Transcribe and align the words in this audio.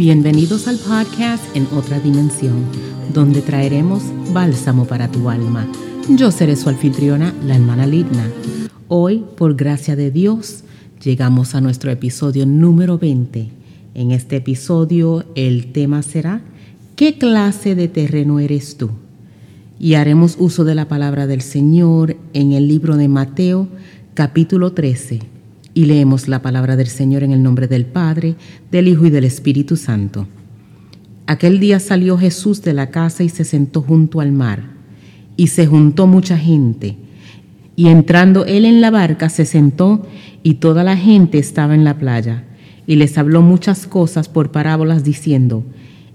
Bienvenidos 0.00 0.66
al 0.66 0.78
podcast 0.78 1.44
En 1.54 1.66
otra 1.76 2.00
dimensión, 2.00 2.64
donde 3.12 3.42
traeremos 3.42 4.02
bálsamo 4.32 4.86
para 4.86 5.12
tu 5.12 5.28
alma. 5.28 5.68
Yo 6.08 6.30
seré 6.30 6.56
su 6.56 6.70
anfitriona, 6.70 7.34
la 7.44 7.56
hermana 7.56 7.86
Lidna. 7.86 8.26
Hoy, 8.88 9.26
por 9.36 9.56
gracia 9.56 9.96
de 9.96 10.10
Dios, 10.10 10.64
llegamos 11.04 11.54
a 11.54 11.60
nuestro 11.60 11.90
episodio 11.90 12.46
número 12.46 12.96
20. 12.96 13.50
En 13.92 14.10
este 14.10 14.36
episodio 14.36 15.26
el 15.34 15.70
tema 15.70 16.00
será 16.00 16.40
¿Qué 16.96 17.18
clase 17.18 17.74
de 17.74 17.88
terreno 17.88 18.40
eres 18.40 18.78
tú? 18.78 18.88
Y 19.78 19.96
haremos 19.96 20.36
uso 20.38 20.64
de 20.64 20.76
la 20.76 20.88
palabra 20.88 21.26
del 21.26 21.42
Señor 21.42 22.16
en 22.32 22.52
el 22.52 22.68
libro 22.68 22.96
de 22.96 23.08
Mateo, 23.08 23.68
capítulo 24.14 24.72
13 24.72 25.39
y 25.74 25.84
leemos 25.84 26.28
la 26.28 26.42
palabra 26.42 26.76
del 26.76 26.88
Señor 26.88 27.22
en 27.22 27.32
el 27.32 27.42
nombre 27.42 27.68
del 27.68 27.86
Padre, 27.86 28.34
del 28.70 28.88
Hijo 28.88 29.06
y 29.06 29.10
del 29.10 29.24
Espíritu 29.24 29.76
Santo. 29.76 30.26
Aquel 31.26 31.60
día 31.60 31.78
salió 31.78 32.18
Jesús 32.18 32.62
de 32.62 32.74
la 32.74 32.90
casa 32.90 33.22
y 33.22 33.28
se 33.28 33.44
sentó 33.44 33.82
junto 33.82 34.20
al 34.20 34.32
mar, 34.32 34.64
y 35.36 35.46
se 35.48 35.66
juntó 35.66 36.06
mucha 36.06 36.36
gente. 36.36 36.96
Y 37.76 37.88
entrando 37.88 38.44
él 38.44 38.64
en 38.64 38.80
la 38.80 38.90
barca 38.90 39.28
se 39.28 39.46
sentó, 39.46 40.06
y 40.42 40.54
toda 40.54 40.82
la 40.82 40.96
gente 40.96 41.38
estaba 41.38 41.74
en 41.74 41.84
la 41.84 41.98
playa, 41.98 42.44
y 42.86 42.96
les 42.96 43.16
habló 43.16 43.42
muchas 43.42 43.86
cosas 43.86 44.28
por 44.28 44.50
parábolas 44.50 45.04
diciendo, 45.04 45.64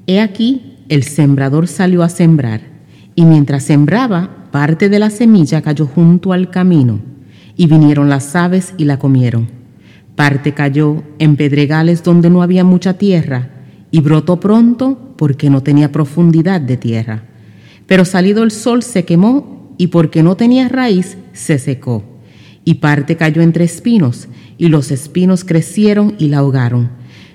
He 0.05 0.19
aquí, 0.19 0.73
el 0.89 1.03
sembrador 1.03 1.67
salió 1.67 2.03
a 2.03 2.09
sembrar, 2.09 2.61
y 3.15 3.23
mientras 3.23 3.63
sembraba, 3.63 4.49
parte 4.51 4.89
de 4.89 4.99
la 4.99 5.09
semilla 5.09 5.61
cayó 5.61 5.85
junto 5.85 6.33
al 6.33 6.49
camino 6.49 7.14
y 7.55 7.67
vinieron 7.67 8.09
las 8.09 8.35
aves 8.35 8.73
y 8.77 8.85
la 8.85 8.97
comieron. 8.97 9.47
Parte 10.15 10.53
cayó 10.53 11.03
en 11.19 11.35
pedregales 11.35 12.03
donde 12.03 12.29
no 12.29 12.41
había 12.41 12.63
mucha 12.63 12.97
tierra, 12.97 13.49
y 13.91 14.01
brotó 14.01 14.39
pronto 14.39 15.13
porque 15.17 15.49
no 15.49 15.61
tenía 15.61 15.91
profundidad 15.91 16.61
de 16.61 16.77
tierra. 16.77 17.23
Pero 17.87 18.05
salido 18.05 18.43
el 18.43 18.51
sol 18.51 18.83
se 18.83 19.05
quemó, 19.05 19.73
y 19.77 19.87
porque 19.87 20.23
no 20.23 20.35
tenía 20.37 20.69
raíz, 20.69 21.17
se 21.33 21.59
secó. 21.59 22.03
Y 22.63 22.75
parte 22.75 23.17
cayó 23.17 23.41
entre 23.41 23.65
espinos, 23.65 24.27
y 24.57 24.69
los 24.69 24.91
espinos 24.91 25.43
crecieron 25.43 26.15
y 26.17 26.29
la 26.29 26.39
ahogaron. 26.39 26.89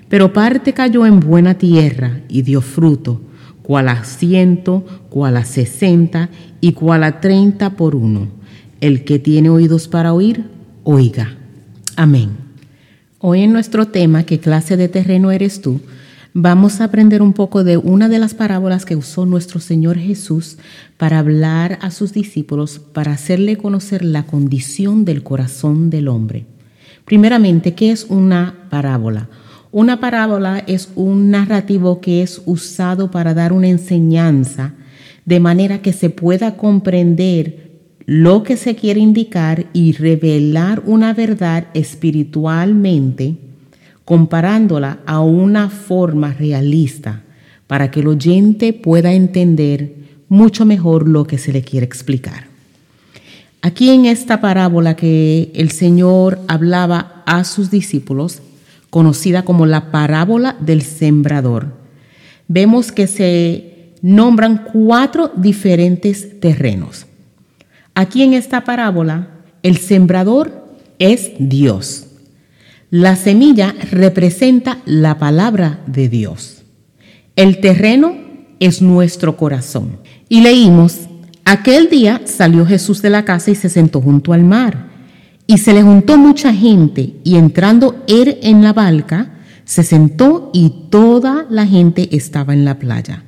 Pero 0.09 0.33
parte 0.33 0.73
cayó 0.73 1.05
en 1.05 1.19
buena 1.19 1.55
tierra, 1.55 2.21
y 2.27 2.41
dio 2.41 2.61
fruto, 2.61 3.21
cual 3.61 3.89
a 3.89 4.03
ciento, 4.03 4.83
cual 5.09 5.37
a 5.37 5.45
sesenta, 5.45 6.29
y 6.59 6.73
cual 6.73 7.03
a 7.03 7.21
treinta 7.21 7.71
por 7.77 7.95
uno. 7.95 8.40
El 8.81 9.03
que 9.03 9.19
tiene 9.19 9.51
oídos 9.51 9.87
para 9.87 10.11
oír, 10.11 10.45
oiga. 10.83 11.37
Amén. 11.95 12.31
Hoy 13.19 13.41
en 13.41 13.53
nuestro 13.53 13.89
tema, 13.89 14.23
¿qué 14.23 14.39
clase 14.39 14.75
de 14.75 14.87
terreno 14.87 15.29
eres 15.29 15.61
tú? 15.61 15.81
Vamos 16.33 16.81
a 16.81 16.85
aprender 16.85 17.21
un 17.21 17.33
poco 17.33 17.63
de 17.63 17.77
una 17.77 18.09
de 18.09 18.17
las 18.17 18.33
parábolas 18.33 18.83
que 18.85 18.95
usó 18.95 19.27
nuestro 19.27 19.59
Señor 19.59 19.99
Jesús 19.99 20.57
para 20.97 21.19
hablar 21.19 21.77
a 21.83 21.91
sus 21.91 22.11
discípulos, 22.11 22.79
para 22.79 23.11
hacerle 23.11 23.55
conocer 23.55 24.03
la 24.03 24.23
condición 24.23 25.05
del 25.05 25.21
corazón 25.21 25.91
del 25.91 26.07
hombre. 26.07 26.47
Primeramente, 27.05 27.75
¿qué 27.75 27.91
es 27.91 28.07
una 28.09 28.65
parábola? 28.71 29.29
Una 29.71 29.99
parábola 29.99 30.57
es 30.65 30.89
un 30.95 31.29
narrativo 31.29 32.01
que 32.01 32.23
es 32.23 32.41
usado 32.47 33.11
para 33.11 33.35
dar 33.35 33.53
una 33.53 33.67
enseñanza 33.67 34.73
de 35.25 35.39
manera 35.39 35.83
que 35.83 35.93
se 35.93 36.09
pueda 36.09 36.57
comprender 36.57 37.70
lo 38.13 38.43
que 38.43 38.57
se 38.57 38.75
quiere 38.75 38.99
indicar 38.99 39.67
y 39.71 39.93
revelar 39.93 40.83
una 40.85 41.13
verdad 41.13 41.67
espiritualmente 41.73 43.37
comparándola 44.03 44.99
a 45.05 45.21
una 45.21 45.69
forma 45.69 46.33
realista 46.33 47.23
para 47.67 47.89
que 47.89 48.01
el 48.01 48.07
oyente 48.07 48.73
pueda 48.73 49.13
entender 49.13 49.93
mucho 50.27 50.65
mejor 50.65 51.07
lo 51.07 51.25
que 51.25 51.37
se 51.37 51.53
le 51.53 51.61
quiere 51.61 51.85
explicar. 51.85 52.47
Aquí 53.61 53.89
en 53.91 54.03
esta 54.03 54.41
parábola 54.41 54.97
que 54.97 55.49
el 55.55 55.71
Señor 55.71 56.41
hablaba 56.49 57.23
a 57.25 57.45
sus 57.45 57.71
discípulos, 57.71 58.41
conocida 58.89 59.45
como 59.45 59.65
la 59.65 59.89
parábola 59.89 60.57
del 60.59 60.81
sembrador, 60.81 61.67
vemos 62.49 62.91
que 62.91 63.07
se 63.07 63.93
nombran 64.01 64.65
cuatro 64.73 65.31
diferentes 65.37 66.41
terrenos. 66.41 67.05
Aquí 67.93 68.23
en 68.23 68.33
esta 68.33 68.63
parábola, 68.63 69.27
el 69.63 69.77
sembrador 69.77 70.65
es 70.99 71.31
Dios. 71.39 72.07
La 72.89 73.15
semilla 73.15 73.73
representa 73.91 74.79
la 74.85 75.17
palabra 75.17 75.79
de 75.87 76.09
Dios. 76.09 76.63
El 77.35 77.59
terreno 77.59 78.15
es 78.59 78.81
nuestro 78.81 79.37
corazón. 79.37 79.99
Y 80.29 80.41
leímos, 80.41 80.99
aquel 81.45 81.89
día 81.89 82.21
salió 82.25 82.65
Jesús 82.65 83.01
de 83.01 83.09
la 83.09 83.25
casa 83.25 83.51
y 83.51 83.55
se 83.55 83.69
sentó 83.69 84.01
junto 84.01 84.33
al 84.33 84.43
mar. 84.43 84.89
Y 85.47 85.57
se 85.57 85.73
le 85.73 85.81
juntó 85.81 86.17
mucha 86.17 86.53
gente 86.53 87.15
y 87.23 87.35
entrando 87.35 88.03
él 88.07 88.37
en 88.41 88.63
la 88.63 88.73
barca, 88.73 89.31
se 89.65 89.83
sentó 89.83 90.49
y 90.53 90.87
toda 90.89 91.45
la 91.49 91.65
gente 91.65 92.15
estaba 92.15 92.53
en 92.53 92.65
la 92.65 92.77
playa. 92.77 93.23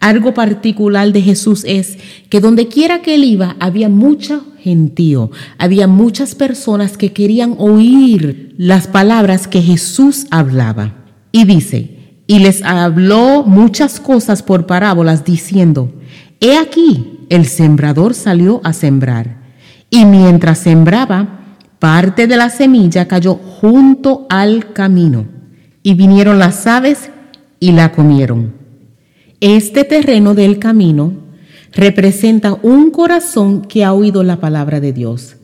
Algo 0.00 0.34
particular 0.34 1.12
de 1.12 1.22
Jesús 1.22 1.64
es 1.66 1.98
que 2.28 2.40
donde 2.40 2.68
quiera 2.68 3.02
que 3.02 3.16
él 3.16 3.24
iba 3.24 3.56
había 3.58 3.88
mucho 3.88 4.44
gentío, 4.58 5.30
había 5.58 5.86
muchas 5.86 6.34
personas 6.34 6.96
que 6.96 7.12
querían 7.12 7.54
oír 7.58 8.54
las 8.58 8.86
palabras 8.86 9.48
que 9.48 9.62
Jesús 9.62 10.26
hablaba. 10.30 10.94
Y 11.32 11.44
dice, 11.44 11.98
y 12.26 12.40
les 12.40 12.62
habló 12.62 13.42
muchas 13.44 14.00
cosas 14.00 14.42
por 14.42 14.66
parábolas 14.66 15.24
diciendo, 15.24 15.92
he 16.40 16.58
aquí, 16.58 17.26
el 17.30 17.46
sembrador 17.46 18.14
salió 18.14 18.60
a 18.64 18.72
sembrar. 18.72 19.38
Y 19.90 20.04
mientras 20.04 20.58
sembraba, 20.58 21.56
parte 21.78 22.26
de 22.26 22.36
la 22.36 22.50
semilla 22.50 23.08
cayó 23.08 23.34
junto 23.34 24.26
al 24.28 24.72
camino, 24.72 25.26
y 25.82 25.94
vinieron 25.94 26.38
las 26.38 26.66
aves 26.66 27.10
y 27.60 27.72
la 27.72 27.92
comieron. 27.92 28.57
Este 29.40 29.84
terreno 29.84 30.34
del 30.34 30.58
camino 30.58 31.12
representa 31.72 32.58
un 32.60 32.90
corazón 32.90 33.62
que 33.62 33.84
ha 33.84 33.92
oído 33.92 34.24
la 34.24 34.40
palabra 34.40 34.80
de 34.80 34.92
Dios. 34.92 35.36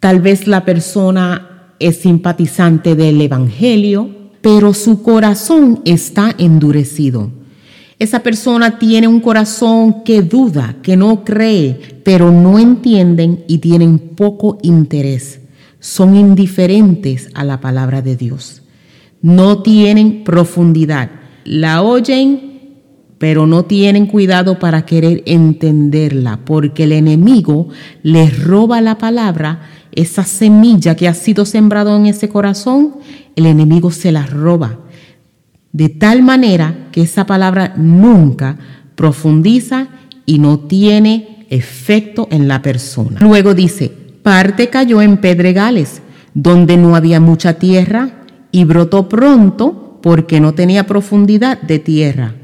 Tal 0.00 0.22
vez 0.22 0.46
la 0.46 0.64
persona 0.64 1.74
es 1.78 1.98
simpatizante 1.98 2.94
del 2.94 3.20
Evangelio, 3.20 4.08
pero 4.40 4.72
su 4.72 5.02
corazón 5.02 5.82
está 5.84 6.34
endurecido. 6.38 7.30
Esa 7.98 8.20
persona 8.20 8.78
tiene 8.78 9.06
un 9.06 9.20
corazón 9.20 10.02
que 10.02 10.22
duda, 10.22 10.76
que 10.82 10.96
no 10.96 11.22
cree, 11.22 11.78
pero 12.04 12.32
no 12.32 12.58
entienden 12.58 13.44
y 13.48 13.58
tienen 13.58 13.98
poco 13.98 14.56
interés. 14.62 15.40
Son 15.78 16.16
indiferentes 16.16 17.28
a 17.34 17.44
la 17.44 17.60
palabra 17.60 18.00
de 18.00 18.16
Dios. 18.16 18.62
No 19.20 19.62
tienen 19.62 20.24
profundidad. 20.24 21.10
La 21.44 21.82
oyen 21.82 22.51
pero 23.22 23.46
no 23.46 23.66
tienen 23.66 24.06
cuidado 24.06 24.58
para 24.58 24.84
querer 24.84 25.22
entenderla, 25.26 26.40
porque 26.44 26.82
el 26.82 26.90
enemigo 26.90 27.68
les 28.02 28.42
roba 28.42 28.80
la 28.80 28.98
palabra, 28.98 29.60
esa 29.92 30.24
semilla 30.24 30.96
que 30.96 31.06
ha 31.06 31.14
sido 31.14 31.44
sembrado 31.44 31.96
en 31.96 32.06
ese 32.06 32.28
corazón, 32.28 32.96
el 33.36 33.46
enemigo 33.46 33.92
se 33.92 34.10
la 34.10 34.26
roba, 34.26 34.80
de 35.70 35.88
tal 35.88 36.24
manera 36.24 36.88
que 36.90 37.02
esa 37.02 37.24
palabra 37.24 37.74
nunca 37.76 38.58
profundiza 38.96 39.86
y 40.26 40.40
no 40.40 40.58
tiene 40.58 41.46
efecto 41.48 42.26
en 42.32 42.48
la 42.48 42.60
persona. 42.60 43.20
Luego 43.20 43.54
dice, 43.54 43.88
parte 44.24 44.68
cayó 44.68 45.00
en 45.00 45.18
pedregales, 45.18 46.02
donde 46.34 46.76
no 46.76 46.96
había 46.96 47.20
mucha 47.20 47.52
tierra, 47.52 48.24
y 48.50 48.64
brotó 48.64 49.08
pronto 49.08 50.00
porque 50.02 50.40
no 50.40 50.54
tenía 50.54 50.88
profundidad 50.88 51.62
de 51.62 51.78
tierra 51.78 52.34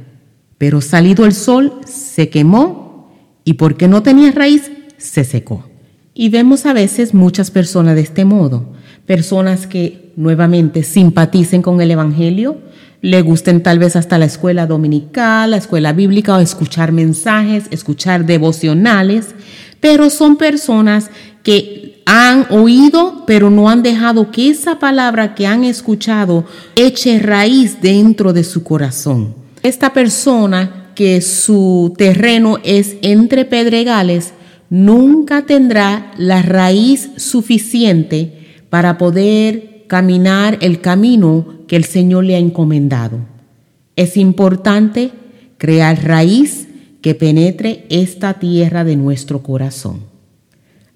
pero 0.59 0.81
salido 0.81 1.25
el 1.25 1.33
sol, 1.33 1.81
se 1.87 2.29
quemó 2.29 3.09
y 3.45 3.55
porque 3.55 3.89
no 3.89 4.03
tenía 4.03 4.33
raíz, 4.33 4.71
se 4.99 5.25
secó. 5.25 5.65
Y 6.13 6.29
vemos 6.29 6.67
a 6.67 6.73
veces 6.73 7.15
muchas 7.15 7.51
personas 7.53 7.95
de 7.95 8.03
este 8.03 8.25
modo, 8.25 8.67
personas 9.07 9.67
que 9.69 10.13
nuevamente 10.17 10.83
simpaticen 10.83 11.63
con 11.63 11.81
el 11.81 11.93
Evangelio, 11.93 12.59
le 13.01 13.23
gusten 13.23 13.63
tal 13.63 13.79
vez 13.79 13.95
hasta 13.95 14.19
la 14.19 14.25
escuela 14.25 14.67
dominical, 14.67 15.53
la 15.53 15.57
escuela 15.57 15.93
bíblica 15.93 16.37
o 16.37 16.41
escuchar 16.41 16.91
mensajes, 16.91 17.67
escuchar 17.71 18.27
devocionales, 18.27 19.37
pero 19.79 20.11
son 20.11 20.37
personas 20.37 21.11
que 21.45 22.03
han 22.05 22.47
oído, 22.51 23.23
pero 23.27 23.51
no 23.51 23.69
han 23.69 23.85
dejado 23.85 24.33
que 24.33 24.51
esa 24.51 24.81
palabra 24.81 25.37
que 25.37 25.47
han 25.47 25.63
escuchado 25.63 26.45
eche 26.75 27.21
raíz 27.21 27.81
dentro 27.81 28.33
de 28.33 28.43
su 28.43 28.65
corazón. 28.65 29.35
Esta 29.69 29.93
persona 29.93 30.93
que 30.95 31.21
su 31.21 31.93
terreno 31.99 32.57
es 32.65 32.97
entre 33.03 33.45
pedregales 33.45 34.33
nunca 34.71 35.45
tendrá 35.45 36.11
la 36.17 36.41
raíz 36.41 37.11
suficiente 37.19 38.63
para 38.71 38.97
poder 38.97 39.85
caminar 39.87 40.57
el 40.63 40.81
camino 40.81 41.59
que 41.67 41.77
el 41.77 41.85
Señor 41.85 42.25
le 42.25 42.37
ha 42.37 42.39
encomendado. 42.39 43.19
Es 43.95 44.17
importante 44.17 45.11
crear 45.59 46.03
raíz 46.03 46.69
que 47.03 47.15
penetre 47.15 47.85
esta 47.91 48.39
tierra 48.39 48.85
de 48.85 48.97
nuestro 48.97 49.43
corazón. 49.43 50.01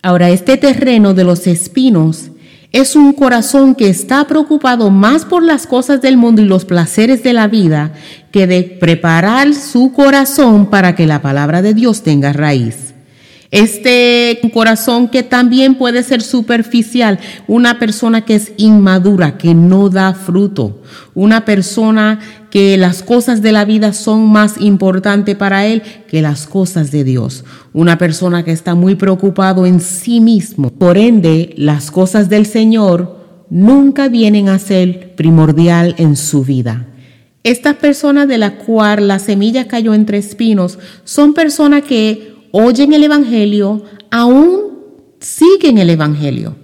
Ahora, 0.01 0.31
este 0.31 0.57
terreno 0.57 1.13
de 1.13 1.25
los 1.25 1.47
espinos 1.47 2.31
es 2.73 2.97
un 2.97 3.13
corazón 3.13 3.75
que 3.75 3.89
está 3.91 4.27
preocupado 4.27 4.91
más 4.91 5.27
por 5.27 5.43
las 5.43 5.67
cosas 5.67 6.01
del 6.01 6.17
mundo 6.17 6.41
y 6.41 6.47
los 6.47 6.65
placeres 6.65 7.23
de 7.23 7.35
la 7.35 7.47
vida 7.47 7.93
que 8.31 8.47
de 8.47 8.63
preparar 8.63 9.55
su 9.55 9.93
corazón 9.93 10.71
para 10.71 10.95
que 10.95 11.07
la 11.07 11.21
palabra 11.21 11.61
de 11.61 11.75
Dios 11.75 12.03
tenga 12.03 12.33
raíz. 12.33 12.95
Este 13.51 14.41
corazón 14.55 15.09
que 15.09 15.23
también 15.23 15.75
puede 15.75 16.03
ser 16.03 16.23
superficial, 16.23 17.21
una 17.47 17.79
persona 17.79 18.25
que 18.25 18.37
es 18.37 18.53
inmadura, 18.57 19.37
que 19.37 19.55
no 19.55 19.91
da 19.91 20.15
fruto, 20.15 20.81
una 21.13 21.45
persona 21.45 22.19
que 22.53 22.77
las 22.77 23.03
cosas 23.03 23.41
de 23.41 23.51
la 23.51 23.65
vida 23.65 23.95
son 23.95 24.31
más 24.31 24.61
importantes 24.61 25.35
para 25.37 25.65
él 25.65 25.81
que 26.07 26.21
las 26.21 26.47
cosas 26.47 26.91
de 26.91 27.03
Dios, 27.03 27.47
una 27.73 27.97
persona 27.97 28.45
que 28.45 28.53
está 28.53 28.75
muy 28.75 28.95
preocupado 28.95 29.65
en 29.65 29.81
sí 29.81 30.21
mismo. 30.21 30.69
Por 30.69 30.99
ende, 30.99 31.55
las 31.57 31.91
cosas 31.91 32.29
del 32.29 32.45
Señor 32.45 33.47
nunca 33.49 34.11
vienen 34.11 34.51
a 34.51 34.59
ser 34.59 35.15
primordial 35.15 35.95
en 35.97 36.15
su 36.15 36.45
vida. 36.45 36.89
Estas 37.43 37.77
personas 37.77 38.29
de 38.29 38.37
la 38.37 38.59
cual 38.59 39.09
la 39.09 39.19
semilla 39.19 39.67
cayó 39.67 39.95
entre 39.95 40.19
espinos 40.19 40.79
son 41.05 41.33
personas 41.33 41.85
que 41.85 42.35
oyen 42.51 42.93
el 42.93 43.05
Evangelio, 43.05 43.83
aún 44.11 44.73
siguen 45.21 45.79
el 45.79 45.89
Evangelio, 45.89 46.55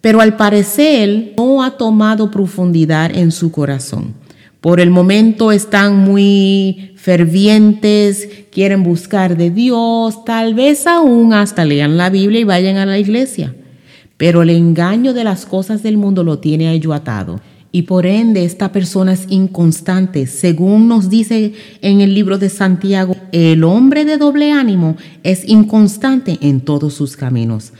pero 0.00 0.20
al 0.20 0.36
parecer 0.36 1.34
no 1.36 1.64
ha 1.64 1.72
tomado 1.72 2.30
profundidad 2.30 3.10
en 3.12 3.32
su 3.32 3.50
corazón. 3.50 4.22
Por 4.64 4.80
el 4.80 4.88
momento 4.88 5.52
están 5.52 5.98
muy 5.98 6.92
fervientes, 6.96 8.30
quieren 8.50 8.82
buscar 8.82 9.36
de 9.36 9.50
Dios, 9.50 10.24
tal 10.24 10.54
vez 10.54 10.86
aún 10.86 11.34
hasta 11.34 11.66
lean 11.66 11.98
la 11.98 12.08
Biblia 12.08 12.40
y 12.40 12.44
vayan 12.44 12.78
a 12.78 12.86
la 12.86 12.98
iglesia. 12.98 13.54
Pero 14.16 14.40
el 14.40 14.48
engaño 14.48 15.12
de 15.12 15.22
las 15.22 15.44
cosas 15.44 15.82
del 15.82 15.98
mundo 15.98 16.24
lo 16.24 16.38
tiene 16.38 16.68
a 16.68 16.72
ello 16.72 16.94
atado 16.94 17.42
y 17.72 17.82
por 17.82 18.06
ende 18.06 18.46
esta 18.46 18.72
persona 18.72 19.12
es 19.12 19.26
inconstante. 19.28 20.26
Según 20.26 20.88
nos 20.88 21.10
dice 21.10 21.52
en 21.82 22.00
el 22.00 22.14
libro 22.14 22.38
de 22.38 22.48
Santiago, 22.48 23.14
el 23.32 23.64
hombre 23.64 24.06
de 24.06 24.16
doble 24.16 24.50
ánimo 24.50 24.96
es 25.24 25.46
inconstante 25.46 26.38
en 26.40 26.62
todos 26.62 26.94
sus 26.94 27.18
caminos. 27.18 27.74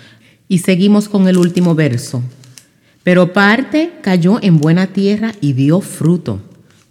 Y 0.49 0.59
seguimos 0.59 1.09
con 1.09 1.29
el 1.29 1.39
último 1.39 1.75
verso. 1.75 2.23
Pero 3.03 3.33
parte 3.33 3.93
cayó 4.03 4.39
en 4.43 4.59
buena 4.59 4.89
tierra 4.89 5.33
y 5.41 5.55
dio 5.55 5.81
fruto, 5.81 6.43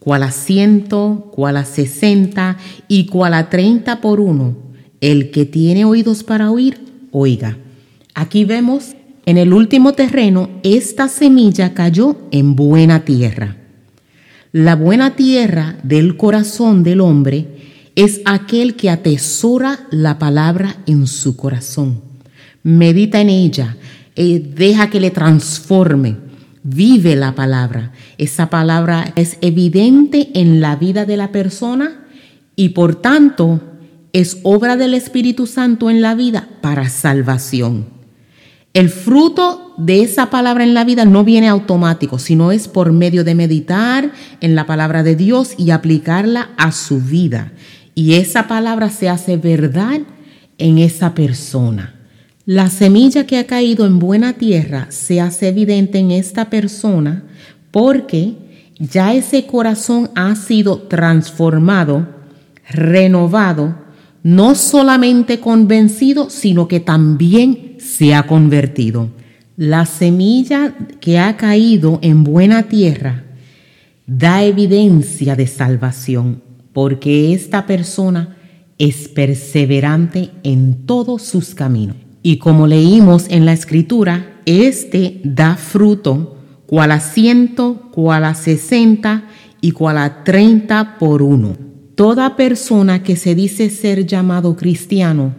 cual 0.03 0.23
a 0.23 0.31
ciento, 0.31 1.29
cual 1.31 1.55
a 1.55 1.63
sesenta 1.63 2.57
y 2.89 3.05
cual 3.05 3.33
a 3.33 3.49
treinta 3.49 4.01
por 4.01 4.19
uno. 4.19 4.57
El 4.99 5.31
que 5.31 5.45
tiene 5.45 5.85
oídos 5.85 6.23
para 6.23 6.51
oír, 6.51 6.77
oiga. 7.11 7.57
Aquí 8.13 8.43
vemos 8.43 8.97
en 9.25 9.37
el 9.37 9.53
último 9.53 9.93
terreno, 9.93 10.49
esta 10.63 11.07
semilla 11.07 11.73
cayó 11.73 12.17
en 12.31 12.57
buena 12.57 13.05
tierra. 13.05 13.55
La 14.51 14.75
buena 14.75 15.15
tierra 15.15 15.77
del 15.83 16.17
corazón 16.17 16.83
del 16.83 16.99
hombre 16.99 17.47
es 17.95 18.19
aquel 18.25 18.75
que 18.75 18.89
atesora 18.89 19.87
la 19.89 20.19
palabra 20.19 20.75
en 20.85 21.07
su 21.07 21.37
corazón. 21.37 22.01
Medita 22.61 23.21
en 23.21 23.29
ella, 23.29 23.77
eh, 24.17 24.51
deja 24.53 24.89
que 24.89 24.99
le 24.99 25.11
transforme, 25.11 26.17
vive 26.63 27.15
la 27.15 27.35
palabra. 27.35 27.91
Esa 28.17 28.49
palabra 28.49 29.13
es 29.15 29.37
evidente 29.41 30.31
en 30.33 30.61
la 30.61 30.75
vida 30.75 31.05
de 31.05 31.17
la 31.17 31.31
persona 31.31 32.05
y 32.55 32.69
por 32.69 32.95
tanto 32.95 33.61
es 34.13 34.39
obra 34.43 34.77
del 34.77 34.93
Espíritu 34.93 35.47
Santo 35.47 35.89
en 35.89 36.01
la 36.01 36.15
vida 36.15 36.47
para 36.61 36.89
salvación. 36.89 37.85
El 38.73 38.89
fruto 38.89 39.73
de 39.77 40.01
esa 40.01 40.31
palabra 40.31 40.63
en 40.63 40.73
la 40.73 40.83
vida 40.83 41.05
no 41.05 41.23
viene 41.23 41.47
automático, 41.47 42.17
sino 42.17 42.51
es 42.51 42.67
por 42.67 42.91
medio 42.91 43.23
de 43.23 43.35
meditar 43.35 44.11
en 44.41 44.55
la 44.55 44.65
palabra 44.65 45.03
de 45.03 45.15
Dios 45.15 45.53
y 45.57 45.69
aplicarla 45.69 46.49
a 46.57 46.71
su 46.71 46.99
vida. 46.99 47.51
Y 47.93 48.15
esa 48.15 48.47
palabra 48.47 48.89
se 48.89 49.09
hace 49.09 49.37
verdad 49.37 50.01
en 50.57 50.79
esa 50.79 51.13
persona. 51.13 51.92
La 52.45 52.69
semilla 52.69 53.25
que 53.25 53.37
ha 53.37 53.47
caído 53.47 53.85
en 53.85 53.99
buena 53.99 54.33
tierra 54.33 54.87
se 54.89 55.21
hace 55.21 55.47
evidente 55.47 55.99
en 55.99 56.11
esta 56.11 56.49
persona 56.49 57.23
porque 57.71 58.35
ya 58.77 59.13
ese 59.13 59.45
corazón 59.45 60.09
ha 60.13 60.35
sido 60.35 60.79
transformado, 60.79 62.05
renovado, 62.69 63.77
no 64.23 64.55
solamente 64.55 65.39
convencido, 65.39 66.29
sino 66.29 66.67
que 66.67 66.81
también 66.81 67.77
se 67.79 68.13
ha 68.13 68.27
convertido. 68.27 69.09
La 69.55 69.85
semilla 69.85 70.75
que 70.99 71.19
ha 71.19 71.37
caído 71.37 71.99
en 72.01 72.25
buena 72.25 72.63
tierra 72.63 73.23
da 74.05 74.43
evidencia 74.43 75.37
de 75.37 75.47
salvación, 75.47 76.41
porque 76.73 77.33
esta 77.33 77.65
persona 77.65 78.35
es 78.77 79.07
perseverante 79.07 80.31
en 80.43 80.85
todos 80.85 81.21
sus 81.21 81.55
caminos. 81.55 81.95
Y 82.23 82.37
como 82.37 82.65
leímos 82.67 83.25
en 83.29 83.45
la 83.45 83.51
escritura, 83.53 84.39
este 84.45 85.19
da 85.23 85.57
fruto, 85.57 86.37
cual 86.65 86.91
a 86.91 87.01
ciento, 87.01 87.89
cual 87.91 88.23
a 88.23 88.33
sesenta 88.33 89.25
y 89.61 89.71
cual 89.71 89.97
a 89.97 90.23
treinta 90.23 90.97
por 90.97 91.21
uno. 91.21 91.55
Toda 91.95 92.35
persona 92.35 93.03
que 93.03 93.17
se 93.17 93.35
dice 93.35 93.69
ser 93.69 94.07
llamado 94.07 94.55
cristiano 94.55 95.35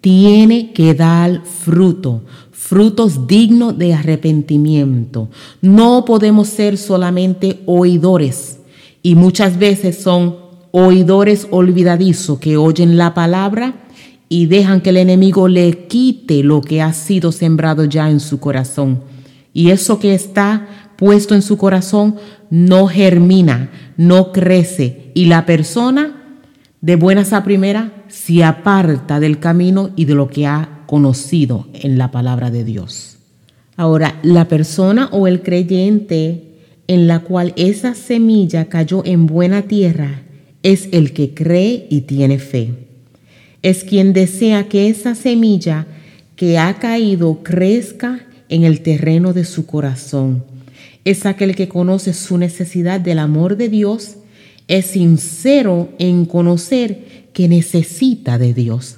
tiene 0.00 0.72
que 0.72 0.94
dar 0.94 1.42
fruto, 1.44 2.22
frutos 2.52 3.26
dignos 3.26 3.76
de 3.76 3.94
arrepentimiento. 3.94 5.30
No 5.62 6.04
podemos 6.04 6.48
ser 6.48 6.76
solamente 6.76 7.62
oidores 7.66 8.60
y 9.02 9.14
muchas 9.14 9.58
veces 9.58 9.98
son 9.98 10.36
oidores 10.70 11.48
olvidadizos 11.50 12.38
que 12.38 12.56
oyen 12.56 12.98
la 12.98 13.14
palabra 13.14 13.85
y 14.28 14.46
dejan 14.46 14.80
que 14.80 14.90
el 14.90 14.96
enemigo 14.96 15.48
le 15.48 15.86
quite 15.86 16.42
lo 16.42 16.60
que 16.60 16.82
ha 16.82 16.92
sido 16.92 17.32
sembrado 17.32 17.84
ya 17.84 18.10
en 18.10 18.20
su 18.20 18.40
corazón. 18.40 19.02
Y 19.52 19.70
eso 19.70 19.98
que 19.98 20.14
está 20.14 20.92
puesto 20.96 21.34
en 21.34 21.42
su 21.42 21.56
corazón 21.56 22.16
no 22.50 22.86
germina, 22.88 23.70
no 23.96 24.32
crece 24.32 25.10
y 25.14 25.26
la 25.26 25.46
persona 25.46 26.40
de 26.80 26.96
buenas 26.96 27.32
a 27.32 27.44
primera 27.44 28.04
se 28.08 28.44
aparta 28.44 29.20
del 29.20 29.38
camino 29.38 29.90
y 29.96 30.04
de 30.04 30.14
lo 30.14 30.28
que 30.28 30.46
ha 30.46 30.82
conocido 30.86 31.66
en 31.72 31.98
la 31.98 32.10
palabra 32.10 32.50
de 32.50 32.64
Dios. 32.64 33.18
Ahora, 33.76 34.18
la 34.22 34.48
persona 34.48 35.08
o 35.12 35.26
el 35.26 35.42
creyente 35.42 36.46
en 36.86 37.06
la 37.06 37.20
cual 37.20 37.52
esa 37.56 37.94
semilla 37.94 38.66
cayó 38.66 39.02
en 39.04 39.26
buena 39.26 39.62
tierra 39.62 40.22
es 40.62 40.88
el 40.92 41.12
que 41.12 41.34
cree 41.34 41.86
y 41.90 42.02
tiene 42.02 42.38
fe. 42.38 42.85
Es 43.62 43.84
quien 43.84 44.12
desea 44.12 44.68
que 44.68 44.88
esa 44.88 45.14
semilla 45.14 45.86
que 46.36 46.58
ha 46.58 46.78
caído 46.78 47.42
crezca 47.42 48.26
en 48.48 48.64
el 48.64 48.82
terreno 48.82 49.32
de 49.32 49.44
su 49.44 49.66
corazón. 49.66 50.44
Es 51.04 51.26
aquel 51.26 51.54
que 51.54 51.68
conoce 51.68 52.12
su 52.12 52.38
necesidad 52.38 53.00
del 53.00 53.18
amor 53.18 53.56
de 53.56 53.68
Dios, 53.68 54.16
es 54.68 54.86
sincero 54.86 55.88
en 55.98 56.26
conocer 56.26 57.28
que 57.32 57.48
necesita 57.48 58.38
de 58.38 58.54
Dios. 58.54 58.96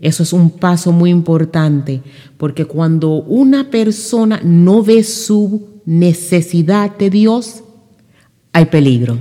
Eso 0.00 0.22
es 0.22 0.32
un 0.32 0.50
paso 0.50 0.92
muy 0.92 1.10
importante, 1.10 2.02
porque 2.36 2.64
cuando 2.64 3.22
una 3.22 3.70
persona 3.70 4.40
no 4.42 4.82
ve 4.82 5.04
su 5.04 5.80
necesidad 5.84 6.96
de 6.96 7.10
Dios, 7.10 7.62
hay 8.52 8.66
peligro, 8.66 9.18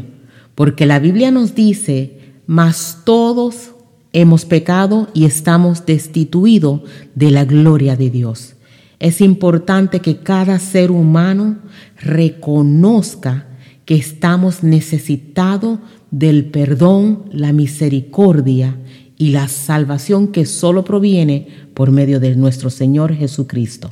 porque 0.56 0.86
la 0.86 1.00
Biblia 1.00 1.32
nos 1.32 1.56
dice, 1.56 2.20
mas 2.48 3.00
todos 3.06 3.72
hemos 4.14 4.46
pecado 4.46 5.10
y 5.14 5.26
estamos 5.26 5.86
destituidos 5.86 6.82
de 7.16 7.32
la 7.32 7.46
gloria 7.46 7.96
de 7.96 8.10
Dios. 8.10 8.56
Es 9.00 9.20
importante 9.20 10.00
que 10.00 10.18
cada 10.20 10.60
ser 10.60 10.92
humano 10.92 11.58
reconozca 12.00 13.48
que 13.86 13.96
estamos 13.96 14.64
necesitados 14.64 15.80
del 16.12 16.46
perdón, 16.46 17.26
la 17.32 17.52
misericordia 17.52 18.78
y 19.18 19.32
la 19.32 19.48
salvación 19.48 20.28
que 20.28 20.46
solo 20.46 20.86
proviene 20.86 21.48
por 21.74 21.92
medio 21.92 22.20
de 22.20 22.36
nuestro 22.36 22.70
Señor 22.70 23.14
Jesucristo. 23.14 23.92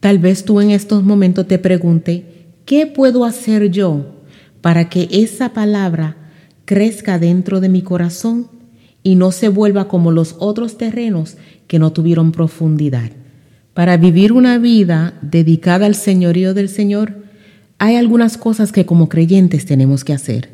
Tal 0.00 0.18
vez 0.18 0.44
tú 0.44 0.60
en 0.60 0.70
estos 0.70 1.04
momentos 1.04 1.46
te 1.46 1.58
pregunte, 1.58 2.48
¿qué 2.64 2.86
puedo 2.86 3.24
hacer 3.24 3.70
yo 3.70 4.22
para 4.60 4.88
que 4.88 5.08
esa 5.10 5.52
palabra 5.52 6.16
crezca 6.64 7.18
dentro 7.18 7.60
de 7.60 7.68
mi 7.68 7.82
corazón 7.82 8.57
y 9.02 9.14
no 9.14 9.32
se 9.32 9.48
vuelva 9.48 9.88
como 9.88 10.12
los 10.12 10.36
otros 10.38 10.78
terrenos 10.78 11.36
que 11.66 11.78
no 11.78 11.92
tuvieron 11.92 12.32
profundidad? 12.32 13.10
Para 13.74 13.96
vivir 13.96 14.32
una 14.32 14.58
vida 14.58 15.14
dedicada 15.22 15.86
al 15.86 15.94
señorío 15.94 16.52
del 16.52 16.68
Señor, 16.68 17.14
hay 17.78 17.94
algunas 17.96 18.36
cosas 18.36 18.72
que 18.72 18.84
como 18.84 19.08
creyentes 19.08 19.66
tenemos 19.66 20.04
que 20.04 20.12
hacer. 20.12 20.50